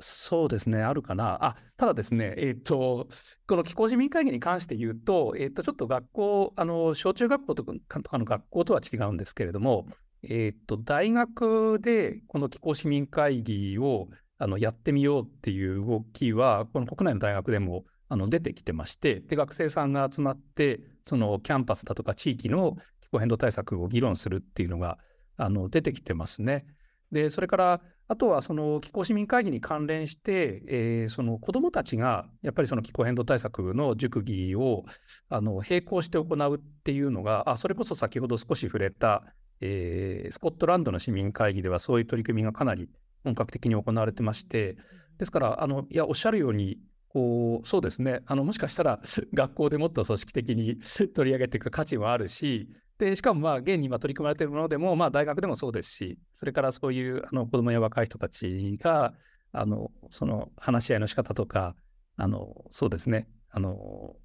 [0.00, 1.44] そうですね、あるかな。
[1.44, 3.08] あ、ただですね、えっ、ー、と、
[3.46, 9.86] この気候市民会議に関して言うと、えっ、ー、と、ちょっと学校、あの、小中学校とかの学校とは違うんですけれども、
[10.22, 14.08] えっ、ー、と、大学でこの気候市民会議を
[14.38, 24.98] あのやってみようっていう動きは、この国内の大学でもあの出てきてまして、で、学生さんが集まって、そのキャンパスだとか地域の気候変動対策を議論するっていうのが
[25.36, 26.66] あの出てきてますね。
[27.12, 34.82] で、それから、あとはその気候市民会議に関連して、えー、その子どもたちがやっぱりその気候変動対策の熟議を
[35.28, 39.22] あの並行して行うっていうのが、あそれこそ先ほど少し触れた、
[39.60, 42.88] えー、スコットランドの市民会議ではそういう取り組みがかなり
[43.22, 44.76] 本格的に行われてまして、
[45.18, 46.78] ですから、あのいやおっしゃるように、
[47.12, 49.00] こうそうですねあの、もしかしたら
[49.34, 50.78] 学校でもっと組織的に
[51.14, 52.68] 取り上げていく価値はあるし、
[52.98, 59.14] で、しかもまあ、現に今取り組まれているものでも、まあ、大学でもそうですし、それからそういうあの子供や若い人たちが、
[59.52, 61.74] あの、その話し合いの仕方とか、
[62.16, 64.16] あの、そうですね、あの、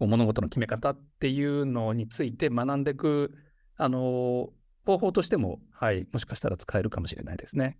[0.00, 3.34] 物事の決め方っていうのについて学んでいく、
[3.76, 4.52] あの、
[4.84, 7.78] 方法としても、はい、もしかしたら使えるかもしれないですね。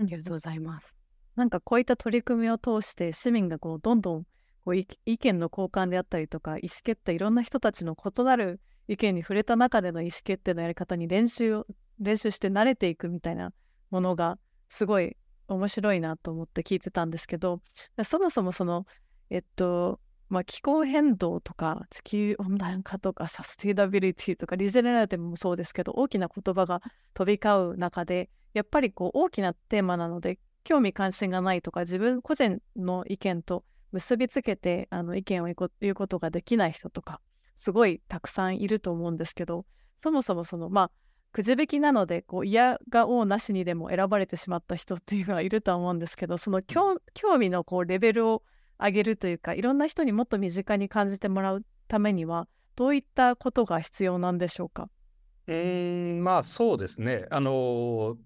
[0.00, 0.97] ありがとうございます。
[1.38, 4.24] なんかこういった取り組みを通して市民がこうどんどん
[4.64, 11.66] こう意見の交換であったりとか意思決定いろんな人たちの異なる意見に触れた中での意思決定のやり方に練習を
[12.00, 13.52] 練習して慣れていくみたいな
[13.92, 14.36] ものが
[14.68, 17.60] すごい面白いなと思って聞いてたんですけど
[18.02, 18.84] そもそもその
[19.30, 26.82] えっとまあ、気候変動とか地球温暖化とかサスティナビリティとかリゼネラティブもそうですけど大きな言葉が
[27.14, 35.46] 飛び交う中でやっぱりこう大きなテーマなので興味関心がないとか自分個人の意見と結びつけてあの意見を
[35.80, 37.22] 言うことができない人とか
[37.56, 39.64] すごいたくさんいると思うんですけど
[39.96, 40.90] そもそもそのまあ
[41.32, 46.98] くじ引きなのでこう嫌がおうなしにでも選ばれてしまった人っていうのはいるとは思うんですけどその興
[47.38, 48.42] 味のこうレベルを
[48.78, 54.90] 上げるというかいろんな人にもっと身近に感じてもらうためにはどういったことが必要なんでしょうか？
[55.46, 57.24] うんまあそうですね。
[57.30, 58.18] あの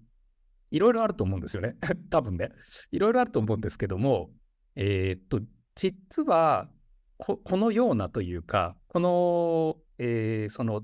[0.73, 1.75] いろいろあると思うんですよね。
[2.09, 2.49] 多分ね。
[2.91, 4.31] いろいろあると思うんですけども
[4.75, 5.39] えー、っと
[5.75, 6.69] 実は
[7.17, 10.81] このようなというか、この、えー、その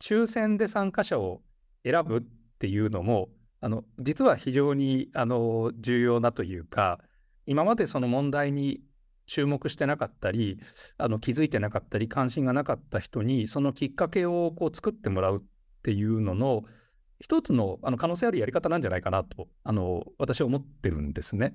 [0.00, 1.42] 抽選で参加者を
[1.84, 2.20] 選ぶっ
[2.58, 3.28] ていうのも、
[3.60, 7.00] あの実は非常にあの重要なというか、
[7.46, 8.80] 今までその問題に
[9.26, 10.58] 注目してなかったり、
[10.96, 15.40] あの気づいてなかったり、関心がなかった人に、そのきっかけをこう作ってもらうっ
[15.82, 16.62] ていうのの、
[17.24, 21.54] 一つのあの可能性あるやり方なんじゃないかなと、あの私は思ってるんですね。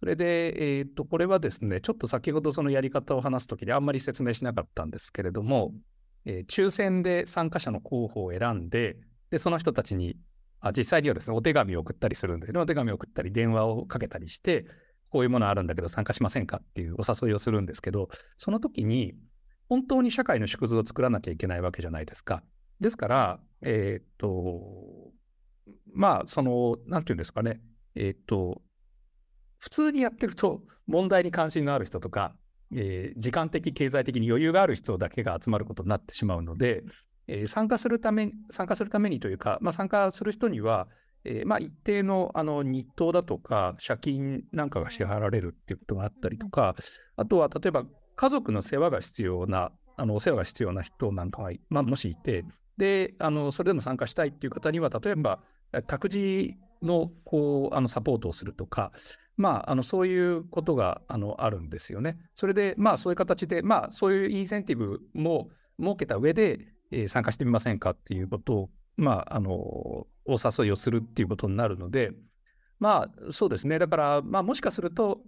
[0.00, 5.72] それで、えー、と、これはですね、ちょっと先ほどそのやり方を話すときにあんまり説明しなかったんですけれども、
[6.24, 8.96] えー、抽選で参加者の候補を選んで、
[9.30, 10.16] で、その人たちに、
[10.58, 12.58] あ実際にはですね、お手紙を送ったりするんですね。
[12.58, 14.66] お手紙を送ったり、電話をかけたりして、
[15.08, 19.14] こういうものあるんだけど参加しませんかっていうお誘いをするんですけど、その時に
[19.68, 22.42] 本当に社会の縮図を作らなきゃいけないわけじゃないですか。
[22.80, 25.12] ですから、えー、っと、
[25.92, 27.60] まあ、その、なんていうんですかね、
[27.94, 28.62] えー、っと、
[29.58, 32.34] 普通にやってると問題に関心のある人とか、
[32.74, 36.84] えー、時間的、経済的に余裕がある人だけが集まることになってしまうので、
[37.26, 40.88] えー、参加するため、参加するためにというか、まあ、参加する人には、
[41.24, 46.74] えー、まあ一定のあの日当だとか、借金なんかが支払われるっていうことがあったりとか、
[47.16, 47.84] あとは例えば
[48.16, 52.44] 家族の世話が必要な、あのお世話が必要な人なんかが、まあ、もしいて、
[52.80, 55.40] で、あのそれでも参加したいっていう方には、例えば
[55.86, 58.90] 託児のこうあのサポートをするとか、
[59.36, 62.18] まあ、あのそういうことがあのあるんですよね。
[62.34, 66.58] それで、まあ、そういう形で、まあ、そういうインセンティブも設けた上で、
[66.90, 72.12] えー、参加してみませんかっていうことを、まあ、あのお誘いをするっていうことになるので、
[72.78, 73.78] まあ、そうですね。
[73.78, 75.20] だから、まあ、もしかすると、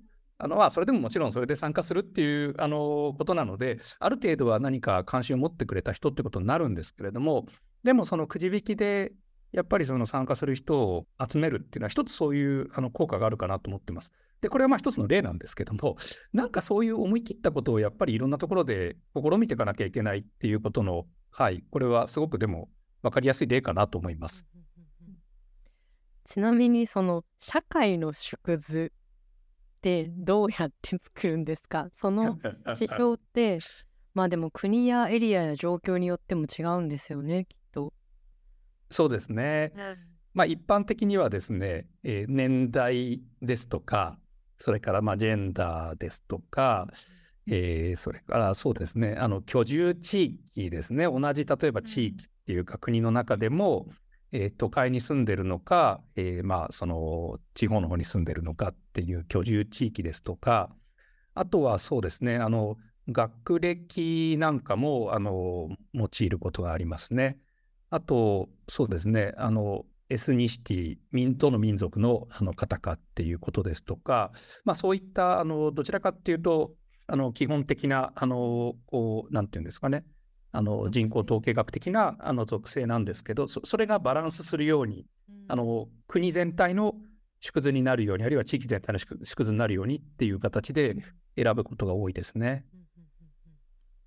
[0.45, 7.47] あのまあ、それでももちろんそれで参加するっていうあのことなので、ある程度は何か関心を持ってくれた人ってことになるんですけれども、
[7.85, 9.13] でもそのくじ引きで
[9.53, 14.13] やっぱりその参加する人を集めるっていうのは一つそういうあの効果があるかなと思ってます。
[14.41, 15.97] で、これはまあ一つの例なんですけども、
[16.33, 22.69] なんかそういう思い切ったことをやっぱりいろんなところで試みていかなきゃいけないっていうことの、はい、これはすごくでも
[23.03, 24.49] 分かりやすい例かなと思います。
[26.25, 28.93] ちなみにその社会の縮図
[29.83, 31.89] ってどうやって作るんですか？
[31.93, 33.59] その指標って
[34.15, 37.93] まあでも国やエリアや状況によっても違うんですよねきっと。
[38.91, 39.73] そうですね。
[40.35, 44.19] まあ一般的にはですね、えー、年代ですとか
[44.59, 46.87] それからまあジェンダーですとか、
[47.47, 53.89] えー、それからそうですねあの居住地域ですね同じ例えば地域っていうか国の中でも、
[54.33, 60.71] えー、都会に住んでるのか、えー、まあその地方の方に住んでるのかっていう居住地域ですとか
[61.35, 62.77] あとはそうですねあの
[63.11, 67.39] 学歴なんかもあの用いることがありますね。
[67.91, 74.31] あとそうですねあのエスニシティ、民どの民族のあの方かっていうことですとか、
[74.65, 76.75] まあ、そういったあのどちらかっていうと
[77.07, 80.05] あの基本的なあのこうなんていうんですかね
[80.53, 85.07] あの人口統計学的なあの属性なんですけどそれがバランスするように、
[85.49, 86.95] あの国全体の
[87.41, 90.97] 縮図になるようにあるいは地域全体の縮図になるようにっていう形で
[91.37, 92.65] 選ぶことが多いですね。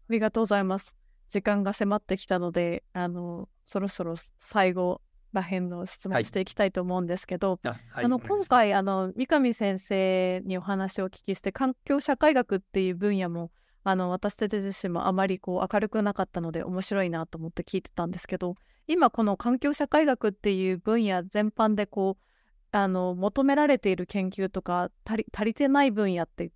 [0.10, 0.96] ありがとうございます。
[1.30, 5.02] 時間が迫ってきたのであのそろそろ最後
[5.34, 13.52] らへんの質問していきたいと思うんですけど、はいあはい、あの今回あの三上先生にお話をお聞きして環境社会学っていう分野も
[13.88, 18.56] あの私たち自身もあまりこう明るくなかったので面白いなと思って聞いてたんですけど
[18.88, 22.26] 今この環境社会学っていう分野全般でこう
[22.76, 26.50] あの求められている研究とか足り足りてない分野ってっ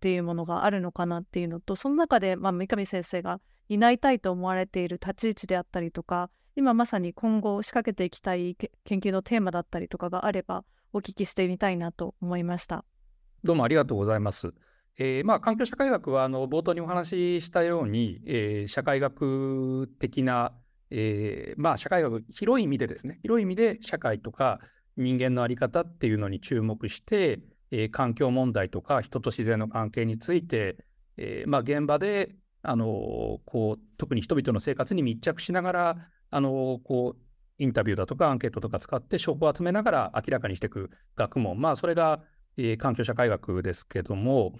[0.00, 12.84] ていうものがあるのかなっていうのとその中で、まあ、三上先生が担いたいと思われている立ち位置であったりとか今まさに今後仕掛けていきたい研究のテーマだったりとかがあればお聞きしてみたいなと思いました。
[13.44, 14.52] どうもありがとうございます。
[14.98, 20.52] えー、まあ、環境社会学はあの冒頭にお話ししたように、えー、社会学的な、
[20.90, 23.18] えー、まあ、社会学広い意味でですね。
[23.22, 24.60] 広い意味で社会とか
[24.96, 27.40] 人間の在り方っていうのに注目して、
[27.74, 30.76] え環境問題とか人と自然の関係について、
[31.16, 35.96] えまあ、現場であのこう特に人々の生活に密着しながら
[36.30, 37.22] あのこう
[37.58, 42.20] インタビューだとかアンケートとか使って証拠を集めながら明らかにしていく学問、まあ、それが、
[42.56, 44.52] えー、環境社会学ですけども、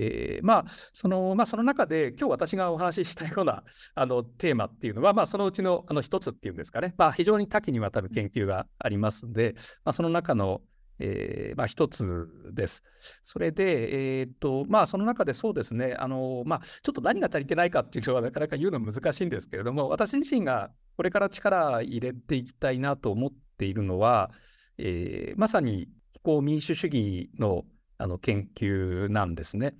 [0.00, 10.60] えー、まあそのまあ、その中で今日私がお話ししたようなあのテーマっていうのは、まあ、そのうちのあの一つっていうんですかね、まあ、非常に多岐にわたる研究がありますので、まあ、その中の
[11.00, 12.82] えー、まあ、一つです。
[13.22, 24.32] それで、えー、っと、まあ、その中でそうですね、あの、まあ、ちょっと何が足りてないかっていうのはなかなか言うの難しいんですけれども、私自身がこれから力入れていきたいなと思っているのは、
[24.76, 27.62] えー、まさに気候民主主義の
[28.00, 29.74] あの研究なんですね。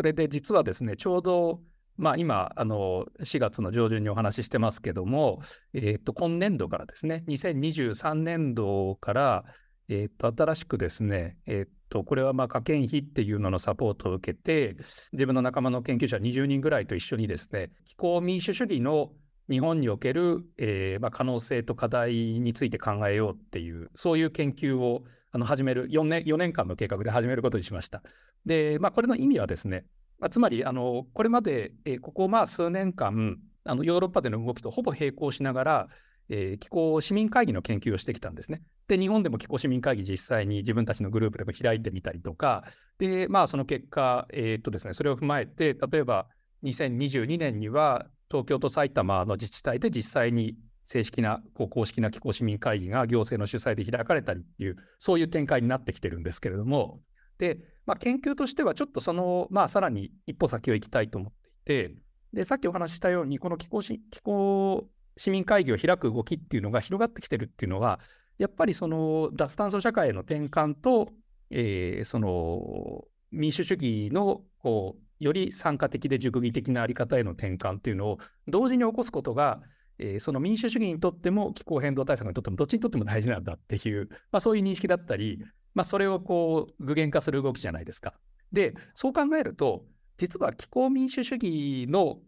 [0.00, 1.60] それで実はですね、ちょうど
[1.98, 5.42] まあ、今、あの4月の上旬にお話ししてますけども、
[5.74, 9.44] えー、と今年度からですね、2023年度から、
[9.90, 14.74] えー、と新しくですね、えー、とこれはまあ科研費っていうののサポートを受けて、
[15.12, 19.12] 自分の仲間の研究者20人ぐらいと一緒にですね、気候民主主義の
[19.50, 28.02] 日本における、えーまあ、可能性と課題について考えようっていう、そういう研究をあの始める4年、4年間の計画で始めることにしました。
[28.44, 29.84] で、まあ、これの意味はですね、
[30.18, 35.88] まあ、つまりあの、これまで、えー、ここまあ数年間、あのヨーロッパでの動きとほぼ並行しながら、
[36.28, 38.62] えー、気候市民会議の研究をしてきたんですね。
[38.88, 42.64] で、日本でも気候市民会議実際に自分たちのグループでも開いてみたりとか、
[42.98, 46.28] で、まあその結果、えー、っとですね、それを踏まえて、例えば
[46.64, 50.56] 2022年には東京と埼玉の自治体で実際に
[50.90, 56.98] 正式なこう公式な気候市民会議が行政の主催で開かれたりっていう、そういう展開になってきてるんですけれども、
[57.38, 61.32] で、まあ、研究としてはちょっとその、まあ、さらに一歩先を行きたいと思っ
[61.64, 61.94] ていて、
[62.32, 68.00] で、さっきお話ししたように、この気候気候市民会議を開く動きっていうのが広がってきてるっていうのは、
[68.38, 71.10] やっぱりその脱炭素社会への転換と、
[71.50, 78.18] えー、その民主主義のこうより参加的で熟議的なあり方への転換っていうのを
[78.48, 79.60] 同時に起こすことが、
[80.02, 85.44] えー、その民主主義にとっても気候変動対策にとってもどっちにとっても大事なんだっていう、まあ、そういう認識だったり、
[85.74, 88.14] まあ、それをこう具現化する動きじゃないですか。
[88.50, 89.84] で、そう考えると、
[90.16, 92.18] 実は気候民主主義の、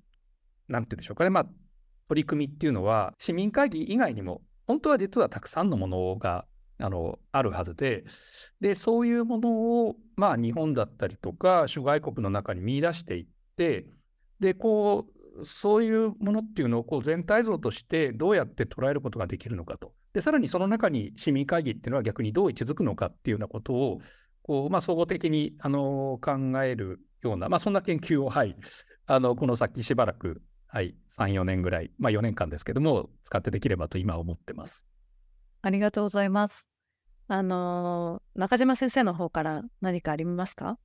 [0.69, 1.47] なんていうんでしょうかね、まあ、
[2.09, 6.47] 取り組みっていうのは、市民会議以外にも、本当は実はたくさんのものが
[6.79, 8.05] あのあるはずで、
[8.61, 13.87] で、そういうものを、まあ、日本だったりとか、諸外国の中に見出していって、
[14.41, 19.93] で、こう、そういうものっていうのをこう全体像としてどうやって捉えることができるのかと。
[20.13, 24.01] で、さらにその中に市民会議っていうのは逆にどう位置づくのかっていうようなことを、
[24.43, 28.57] こう、まあ、総合的に、あの、考えるような、まあ、そんな研究を、はい、
[29.07, 34.87] あの、この先しばらく、はい、3、4年ぐらい、まあ、4年間ですけども、使ってできればと今思ってます。
[35.63, 36.67] ありがとうございます。
[37.29, 40.77] あの中島先生の方から何かありますか？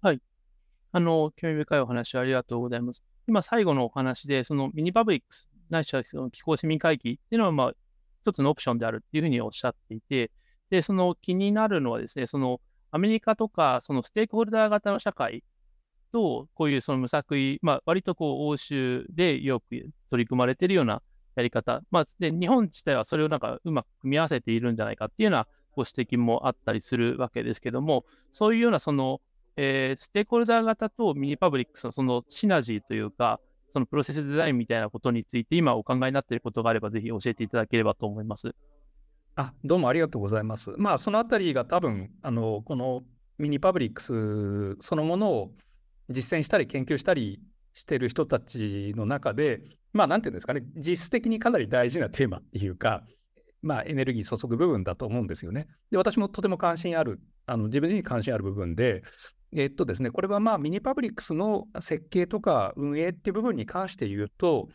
[0.00, 0.20] はい。
[0.92, 3.04] あの、興味深いお話ありがとうございます。
[3.28, 7.72] 今、最後のお話で、そのミニパブリックスないしは気候市民会議っていうのは、まあ、
[8.22, 10.30] 一つのオプションであるっていうふうにおっしゃっていて、
[10.70, 12.60] で、その気になるのはですね、その
[12.90, 15.44] アメリカとか、そのステークホルダー型の社会
[16.12, 19.64] と、こういうその無作為、まあ、割とこう、欧州でよく
[20.10, 21.02] 取り組まれているような
[21.34, 29.20] やり方、まあ、で、日本自体はそれをなんかうまく組み合わせているんじゃないかっていうようなご指摘もあったりするわけですけども、そういうようなその、
[29.56, 33.40] えー、ステークホルダー型とミニパブリックスのそのシナジーというか、
[33.72, 38.54] そのプロセスデザインみたいなことについて、今お考えになっていることがあれば、ぜひ教えていただければと思います。
[39.34, 40.72] あどうもありがとうございます。
[40.78, 43.02] まあ、そのあたりが多分、あの、この
[43.38, 45.52] ミニパブリックスそのものを
[46.08, 47.40] 実践したり研究したり
[47.74, 49.60] してる人たちの中で、
[49.92, 53.02] まあ、なんていうんですかね、実質的にかなり大事なテーマっていうか、
[53.62, 55.66] まあ、エネルギー注ぐ部分だと思うんですよね。
[55.90, 59.02] で、私もとても関心ある、あの自分に関心ある部分で、
[59.54, 64.68] えっとですね、これはまあミニパブリックスの設計とか運営っていう部分に関して言うと、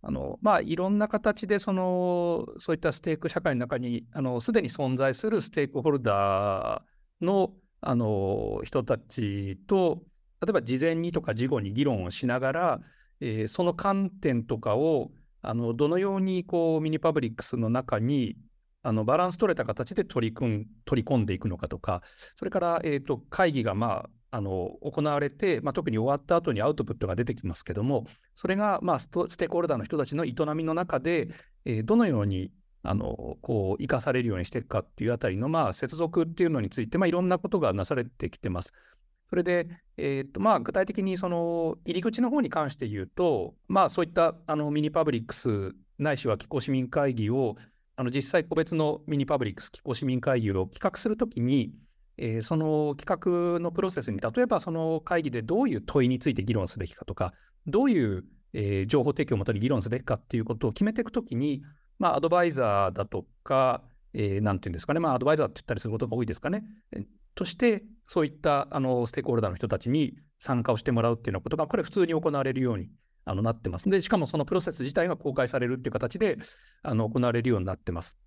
[0.00, 4.06] あのまあ、いろんな形でそのそういったステーク社会の中に
[4.40, 10.02] すでに存在するステークホルダーのあの人たちと
[10.40, 12.80] 例えば事前にとか事後に議論をしながら、
[13.20, 15.10] えー、その観点とかを
[15.48, 18.36] あのどのようにこうミニパブリックスの中に
[18.82, 31.28] あのバランス取れた形で取り組ん取り込んでいくのかとか、それから、えーと、会議が、まあ、あの行われて、まあ、特に終わった後にアウトプットが出てきますけども、それが、まあ、ステークホルダーの人たちの営みの中で、
[31.64, 32.50] えー、どのように
[32.82, 38.74] あのこう生かされるようにしていくかっていうあたりの、まあ、接続っていうのについて、まあ、いろんなことがなされてきてます。
[39.28, 47.56] それで、えーとまあ、具体的にその入り口の方に関して言うと、まあ、そういったあのミニパブリックスないしは気候市民会議を
[47.96, 51.72] あの実際個別のミニパブリックス気候市民会議を企画するときに、
[52.16, 57.34] えー、その企画のプロセスに例えばその会議でどういう問いについて議論すべきかとか
[57.66, 61.62] どういう、えー、情報提供をもとに議論すべきかっていうことを決めていくときに、
[61.98, 63.82] まあ、アドバイザーだとか、
[64.14, 66.62] えー、なんていうんですかね、まあ、アドバイザーって言ったりすることが多いですかね、
[67.38, 72.90] として、そういったあのステークホルダーの人たちに参加をしてもらうっていうようなことが、これ普通に行われるように
[73.24, 73.88] あのなってます。
[73.88, 76.36] で、しかもそのプロセス自体が公開されるっていう形で
[76.82, 78.18] あの行われるようになってます。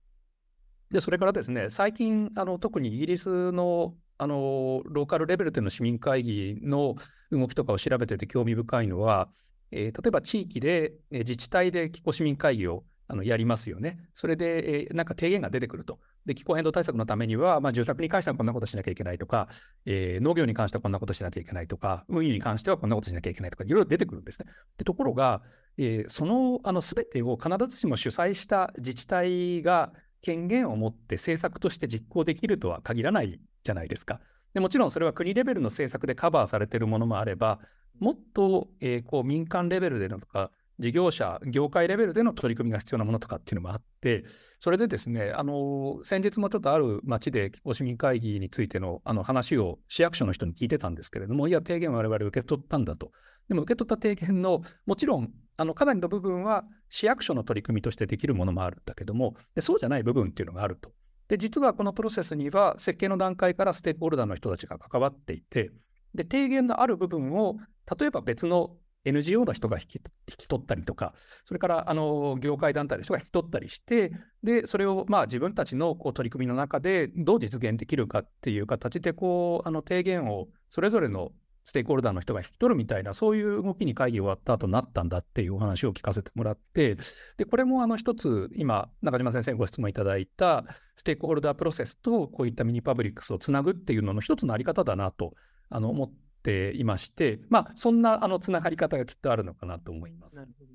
[0.92, 6.96] で、それからですね、最近、あの特にイギリスのあのローカルレベルでの市民会議の
[7.32, 9.30] 動きとかを調べてて興味深いのは、
[9.72, 13.98] えー、例えば地域で、え自治体で気候市民会議をあのやりますよね。
[14.14, 16.00] それで、えー、なんか提言が出てくると。
[16.26, 19.48] で、気候変動対策のためには、まあ、住宅に関してはこんなことしなきゃいけないとか、
[19.86, 24.48] えー、農業に関してはこんなことしなきゃいけないとか、運輸に関してはこんなことしなきゃいけないとか、いろいろ出てくるんですね。
[24.78, 25.42] でところが、
[25.78, 34.20] えー、そのあの全てを必ずしも主催した自治体が権限を持って政策として実行できるとは限らないじゃないですか。
[34.54, 37.60] でもちろんそれは国レベルの政策でカバーされているものもあれば、
[38.00, 40.52] もっと、えー、こう民間レベルでのとか、
[40.82, 44.24] 事業者、業界レベルでの取り組みが必要なものとかっていうのもあって、
[44.58, 53.12] それでですね、あの先日もちょっとある町で気候市民会議についてのあの話を市役所の人に聞いてたんですけれども、いや、提言我々受け取ったんだと。
[53.48, 60.92] でも受け取った提言の、もちろん、あのかなりの部分は市役所の取り組みとしてできるものもあるんだけども、でそうじゃない部分っていうのがあると。
[61.28, 65.70] で、実はこのプロセスには設計の段階からステークホルダーの人たちが関わっていて、
[66.16, 67.58] で、提言のある部分を、
[68.00, 68.76] 例えば別の
[69.06, 70.02] NGO の人が引き引
[70.38, 71.14] き取ったりとか、
[71.46, 74.12] それからあの業界団体の人が引き取ったりして、
[74.44, 81.32] でそれをまあ自分たちのこう取り組みの中でどう実現できるかっていう形でこうあの提言をそれぞれの
[81.64, 86.98] ステークホルダーの人が引き取るみたいな、そういう動きに会議終わった後になったんだっていうお話を聞かせてもらって、
[87.38, 95.34] でこれもあの一つ、今、中島先生にご質問いただいたステークホルダープロセスとこういったミニパブリックスをつなぐっていうのの一つのあり方だなと
[95.70, 96.12] あの思っ
[96.44, 100.36] ていまして、まあ、そんなあのつながり方がきっとあるのかなと思います。
[100.36, 100.72] なるほど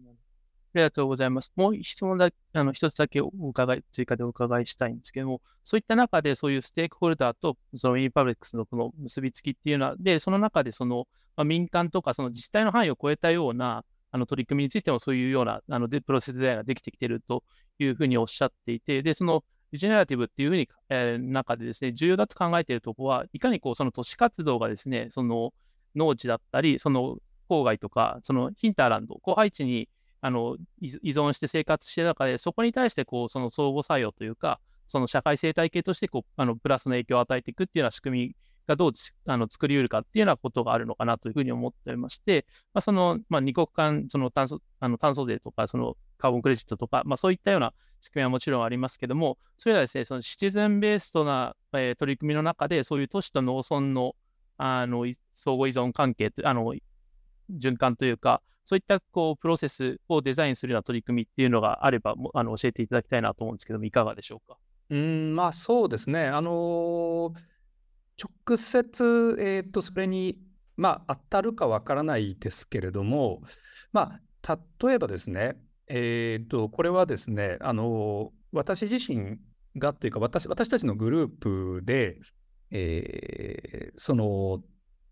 [0.77, 1.55] ありがとうございます。
[1.57, 17.43] もう質問だあの一つだけお伺い、追加でお伺いしたいんですけども、そういった中でそういうステークホルダーとそのミニパブリックスのこの結びつきっていうのは、で、その中でその、まあ、民間とかその自治体の範囲を超えたようなあの取り組みについてもそういうようなあのプロセスデザインができてきてると
[17.79, 25.53] いうふうにおっしゃっていて、で、そのジェネラティブっていうふうに、えー、中でですね、重要だと考えているところは、いかにこうその都市活動がですね、その
[25.95, 29.89] 農地だったり、その郊外とか、そのヒンターランド、広配地に
[30.21, 38.37] あの依存して生活している中で、そこに対してこうその相互作用というか、その社会生態系としてこうあのプラスの影響を与えていくっていうような仕組み
[38.67, 38.93] がどう
[39.27, 54.15] あの作り得るかっていうようなことがあるのかなというふうに思っておりまして、まあ、その、まあ、二国間、その炭素あの炭素税とか、そのカーボンクレジットとか、まあ、そういったような仕組みはもちろんありますけども、それはですね、そのシチズンベーストな、えー、取り組みの中で、そういう都市と農村の
[54.59, 55.05] あの
[55.35, 56.75] 相互依存関係あの
[57.51, 64.57] 循環というか、そういったこうプロセスをデザインするような取り組みっていうのがあれば、あの教えていただきたいなと思うんですけども、いかがでしょうか？
[64.89, 66.27] うん、まあそうですね。
[66.27, 67.35] あのー、
[68.47, 70.39] 直接、えっ、ー、と、それに、
[70.79, 73.43] まあ、当たるかわからないですけれども、
[73.93, 75.59] まあ、例えばですね、
[75.89, 79.39] えっ、ー、と、これはですね、あの私自身
[79.77, 82.19] がというか、私私たちのグループで、
[82.71, 84.63] えー、その、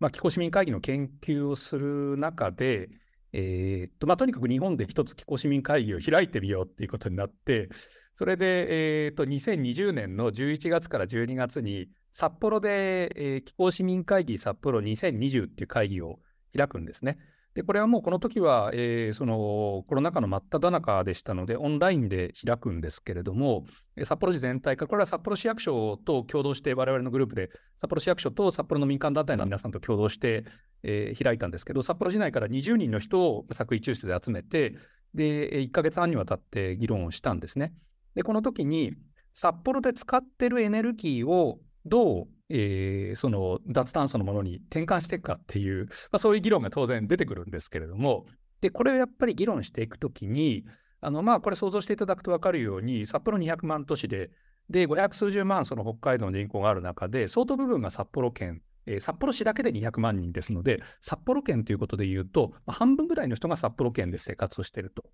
[0.01, 2.91] まあ、気候市民会議の研究をする中で、
[3.33, 7.69] えー、っと、まあ、とにかく日本で一つ気候市民会議を開いてみようっていうことになって、
[8.15, 16.21] それで、えー、っと、2020年の11月から12月に、札幌で、えー、気候市民会議札幌2020っていう会議を
[16.57, 17.19] 開くんですね。
[17.55, 23.65] で、これはもうこの時は、えー、そのコロナ禍の真っ只中でしたので、オンラインで開くんですけれども、
[24.05, 27.51] 札幌市全体から、これは札幌市役所と共同して、我々のグループで、
[27.81, 30.45] 札幌市役所と札幌の民間団体の皆さんと共同して、
[30.83, 34.75] えー、開いたんですけど、札幌市内から20人の人を作為抽出で集めて、
[35.15, 37.73] で、1ヶ月半にわたって議論をしたんですね。
[38.17, 38.95] で、この時に、
[39.33, 48.27] 札幌で使ってるエネルギーをどうえー、その脱炭素のものに転換していくかっていう、まあ、そういう議論が当然出てくるんですけれども、
[48.61, 50.65] で、これをやっぱり議論していくときに、
[51.01, 54.31] あの、まあ、これ想像していただくと分かるように、札幌200万都市で、
[54.71, 65.05] で、500数十万その北海道の人口がある中で、相当部分が札幌県、えー、札幌市だけで200万人ですので、札幌県ということで言うと、まあ、半分ぐらいの人が札幌県で生活をしていると。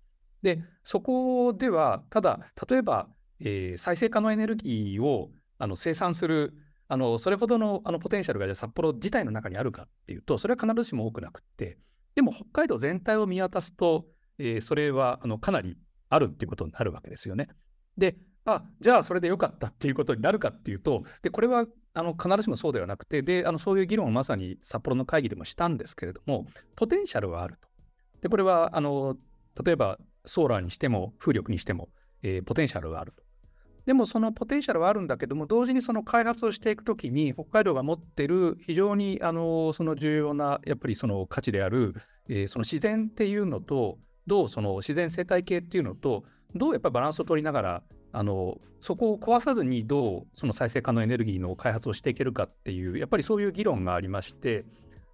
[0.41, 3.09] で、そこでは、ただ、例えば、
[3.41, 6.53] えー、再生可能エネルギーをあの生産する
[6.91, 11.77] あのそれほどのあのポテンシャルがじゃ札幌自体の中にあるかっていうと、それは必ずしも多くなくって、
[12.15, 15.77] でも北海道全体を見渡すと、えー、それはあのかなり
[16.09, 17.47] あるっていうことになるわけですよね。
[17.97, 27.69] で、あじゃあそれでよかったっていうことになるかっていうと、でこれはあの必ずしもそうではなくて、であのそういう議論をまさに札幌の会議でもしたんですけれども、ポテンシャルはあると。
[28.19, 29.15] で、これはあの
[29.63, 31.87] 例えばソーラーにしても風力にしても、
[32.21, 33.23] えー、ポテンシャルがあると。
[33.85, 41.95] でもそのポテンシャルはあるんだけども、同時にその開発をしていくときに、北海道が持ってる非常にあのその重要なやっぱりその価値である、
[42.29, 46.23] えー、その自然っていうのと、どうその自然生態系っていうのと、
[46.55, 54.65] どうやっぱりバランスを取りながら、あのそこを壊さずにどうその再生可能エネルギーの開発をしていけるかっていう、やっぱりそういう議論がありまして、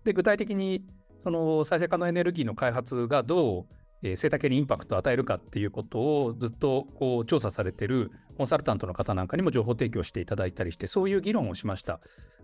[0.03, 0.83] で具体的に
[1.23, 11.99] その再生可能エネルギーの開発がどうえー、生態系にインパクトを与えるかっていうことをずっとこう調査されてるコンサルタントの方なんかにも情報提供していただいたりして、そういう議論をしました。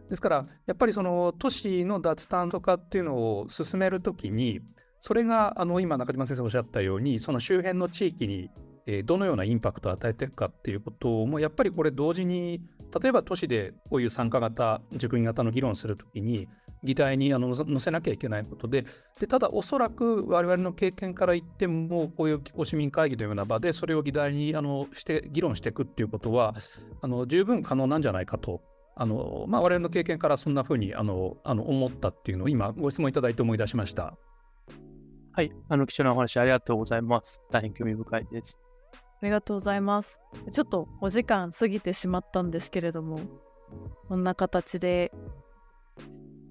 [0.10, 4.62] ですから、やっぱりその都市の脱炭素化っていうのを進めるときに、
[4.99, 8.49] それがあの今、中島先生おっしゃったように、その周辺の地域に
[9.06, 12.62] どのようなインパクトを与えていくかっていうことも、やっぱりこれ同時に、
[13.01, 16.47] 例えば都市でこういう参加型、熟議型の議論するときに、
[16.84, 18.86] 議題にあの載せなきゃいけないことで、
[19.20, 26.54] でただおそらく我々の経験から言っても、こういう気候市民会議というような場で、それを議題にあのして議論していくっていうことは、
[27.02, 28.62] あの十分可能なんじゃないかと。
[28.96, 34.16] あのまあ、我々の経験からそんなふうにあのあの思ったっていうのを今ご質問いただいて思い出しました。
[35.32, 37.42] はい、あの貴重なお話ありがとうございます。
[37.52, 38.60] 大変興味深いです。
[38.94, 40.20] ありがとうございます。
[40.52, 43.20] ちょっとお時間過ぎてしまったんですけれども、
[44.08, 45.12] こんな形で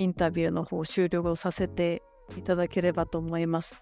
[0.03, 2.03] インタビューの方終了させて
[2.37, 3.77] いただければと思います。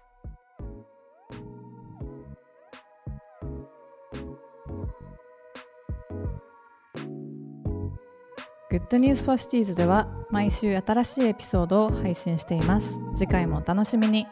[8.69, 12.99] Good News for Cities では毎週新しいエピソードを配信しています。
[13.15, 14.25] 次回もお楽しみに。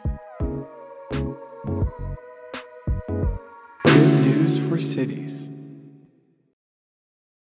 [3.84, 5.49] Good news for cities.